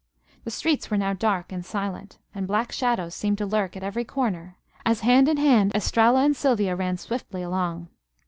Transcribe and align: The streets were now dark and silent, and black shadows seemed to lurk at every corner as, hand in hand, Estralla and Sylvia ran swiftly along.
The 0.45 0.49
streets 0.49 0.89
were 0.89 0.97
now 0.97 1.13
dark 1.13 1.51
and 1.51 1.63
silent, 1.63 2.17
and 2.33 2.47
black 2.47 2.71
shadows 2.71 3.13
seemed 3.13 3.37
to 3.37 3.45
lurk 3.45 3.77
at 3.77 3.83
every 3.83 4.03
corner 4.03 4.55
as, 4.83 5.01
hand 5.01 5.29
in 5.29 5.37
hand, 5.37 5.73
Estralla 5.75 6.23
and 6.23 6.35
Sylvia 6.35 6.75
ran 6.75 6.97
swiftly 6.97 7.43
along. 7.43 7.87